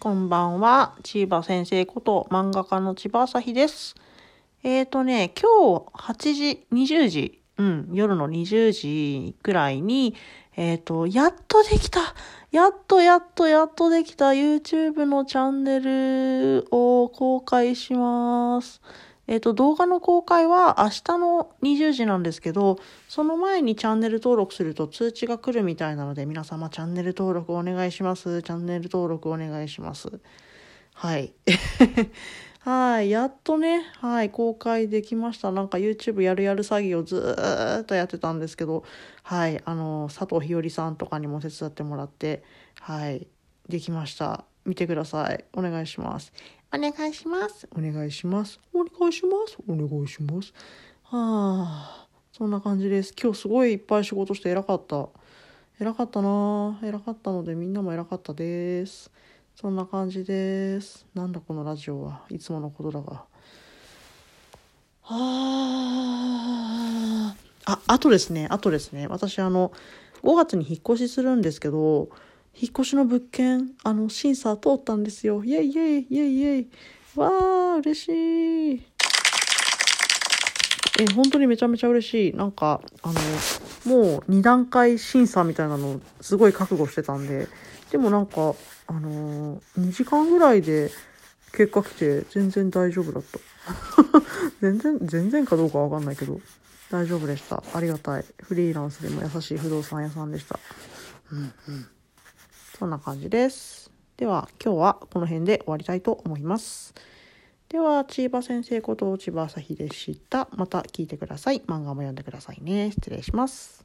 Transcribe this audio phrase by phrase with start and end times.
[0.00, 0.96] こんばんは。
[1.02, 3.94] 千葉先生こと漫画家の千葉朝日です。
[4.62, 10.14] えーとね、今日8時、20時、うん、夜の20時くらいに、
[10.56, 12.00] えーと、やっとできた
[12.50, 18.80] やっとやっとやっとできた YouTube のチャンネルを公開します。
[19.30, 28.42] えっ、と、動画の公開は明日の20時なんですけど、その前にチャンネル登録すると通知が来るみたいなので、皆様チャンネル登録お願いします。
[28.42, 30.10] チャンネル登録お願いします。
[30.94, 31.32] はい。
[32.58, 33.10] はい。
[33.10, 35.52] やっとね、はい、公開できました。
[35.52, 38.82] なんか YouTube やるやる詐欺をずーっとやってたんですけど、
[39.22, 39.62] はい。
[39.64, 42.42] あの、佐藤ひよりさんとかにも手伝ってもらって、
[42.80, 43.28] はい。
[43.68, 44.49] できました。
[44.64, 45.44] 見てください。
[45.52, 46.32] お願いします。
[46.72, 47.68] お願いします。
[47.76, 48.60] お願いします。
[48.72, 49.56] お願いします。
[49.66, 50.52] お願いします。
[51.04, 53.14] はあ、そんな感じです。
[53.20, 55.08] 今日すごいいっぱい仕事して偉かった。
[55.80, 59.10] 偉かったな偉かったのでみんなも偉かったです。
[59.56, 61.06] そんな感じです。
[61.14, 63.24] なんだこのラジオはいつものことだが。
[65.02, 65.74] は
[67.64, 69.72] あ、あ、あとですね、あとですね、私あの、
[70.22, 72.10] 5月に引っ越しするんですけど、
[72.54, 75.42] 引っ越しの物件、あの、審査通ったんですよ。
[75.44, 76.70] イェイイェイイェイイェイ。
[77.16, 78.82] わー、嬉しい。
[81.00, 82.34] え、本当にめちゃめちゃ嬉しい。
[82.34, 83.20] なんか、あの、
[83.86, 87.48] もう2段階審査みたいなのすごい覚悟してたんで、
[87.90, 88.54] でもなんか、
[88.86, 90.90] あの、2時間ぐらいで
[91.52, 93.38] 結果来て全然大丈夫だった。
[94.60, 96.40] 全然、全然かどうかわかんないけど、
[96.90, 97.62] 大丈夫でした。
[97.72, 98.24] ありがたい。
[98.42, 100.58] フリーランスでも優しい不動産屋さんでした。
[101.32, 101.86] うんうん。
[102.80, 103.90] そんな感じです。
[104.16, 106.94] では、今日はこの辺で終わりたいと思います。
[107.68, 110.48] では、千葉先生こと千葉朝日でした。
[110.56, 111.60] また聞いてください。
[111.66, 112.90] 漫画も読んでくださいね。
[112.90, 113.78] 失礼します。